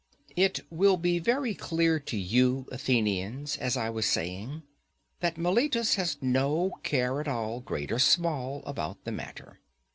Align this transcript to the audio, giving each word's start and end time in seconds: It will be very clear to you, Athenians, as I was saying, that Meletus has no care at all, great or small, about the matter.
It 0.35 0.61
will 0.71 0.97
be 0.97 1.19
very 1.19 1.53
clear 1.53 1.99
to 1.99 2.17
you, 2.17 2.67
Athenians, 2.71 3.55
as 3.57 3.77
I 3.77 3.91
was 3.91 4.07
saying, 4.07 4.63
that 5.19 5.37
Meletus 5.37 5.93
has 5.93 6.17
no 6.23 6.71
care 6.81 7.21
at 7.21 7.27
all, 7.27 7.59
great 7.59 7.91
or 7.91 7.99
small, 7.99 8.63
about 8.65 9.03
the 9.03 9.11
matter. 9.11 9.59